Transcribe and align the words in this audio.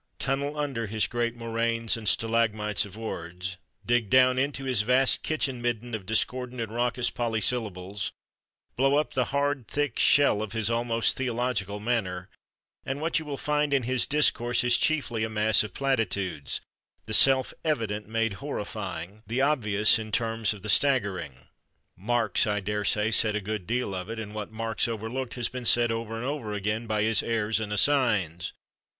Tunnel 0.17 0.57
under 0.57 0.87
his 0.87 1.05
great 1.05 1.35
moraines 1.35 1.95
and 1.95 2.09
stalagmites 2.09 2.85
of 2.85 2.97
words, 2.97 3.57
dig 3.85 4.09
down 4.09 4.39
into 4.39 4.63
his 4.63 4.81
vast 4.81 5.21
kitchen 5.21 5.61
midden 5.61 5.93
of 5.93 6.07
discordant 6.07 6.59
and 6.59 6.73
raucous 6.73 7.11
polysyllables, 7.11 8.11
blow 8.75 8.95
up 8.95 9.13
the 9.13 9.25
hard, 9.25 9.67
thick 9.67 9.99
shell 9.99 10.41
of 10.41 10.53
his 10.53 10.71
almost 10.71 11.15
theological 11.17 11.79
manner, 11.79 12.29
and 12.83 12.99
what 12.99 13.19
you 13.19 13.25
will 13.25 13.37
find 13.37 13.75
in 13.75 13.83
his 13.83 14.07
discourse 14.07 14.63
is 14.63 14.79
chiefly 14.79 15.23
a 15.23 15.29
mass 15.29 15.61
of 15.61 15.75
platitudes—the 15.75 17.13
self 17.13 17.53
evident 17.63 18.07
made 18.07 18.33
horrifying, 18.41 19.21
the 19.27 19.39
obvious 19.41 19.99
in 19.99 20.11
terms 20.11 20.51
of 20.51 20.63
the 20.63 20.67
staggering. 20.69 21.45
Marx, 21.95 22.47
I 22.47 22.59
daresay, 22.59 23.11
said 23.11 23.35
a 23.35 23.39
good 23.39 23.67
deal 23.67 23.93
of 23.93 24.09
it, 24.09 24.17
and 24.19 24.33
what 24.33 24.51
Marx 24.51 24.87
overlooked 24.87 25.35
has 25.35 25.47
been 25.47 25.67
said 25.67 25.91
over 25.91 26.15
and 26.15 26.25
over 26.25 26.53
again 26.53 26.87
by 26.87 27.03
his 27.03 27.21
heirs 27.21 27.59
and 27.59 27.71
assigns. 27.71 28.53